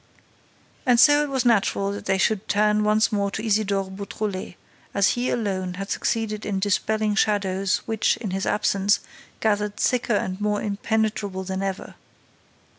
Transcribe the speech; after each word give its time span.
And 0.83 0.99
so 0.99 1.21
it 1.21 1.29
was 1.29 1.45
natural 1.45 1.91
that 1.91 2.05
they 2.05 2.17
should 2.17 2.47
turn 2.47 2.83
once 2.83 3.11
more 3.11 3.29
to 3.29 3.45
Isidore 3.45 3.91
Beautrelet, 3.91 4.55
as 4.95 5.09
he 5.09 5.29
alone 5.29 5.75
had 5.75 5.91
succeeded 5.91 6.43
in 6.43 6.57
dispelling 6.59 7.13
shadows 7.13 7.83
which, 7.85 8.17
in 8.17 8.31
his 8.31 8.47
absence, 8.47 9.01
gathered 9.41 9.77
thicker 9.77 10.15
and 10.15 10.41
more 10.41 10.59
impenetrable 10.59 11.43
than 11.43 11.61
ever. 11.61 11.93